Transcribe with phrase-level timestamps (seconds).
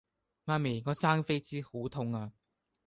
[0.45, 2.31] 媽咪我生痱滋好痛呀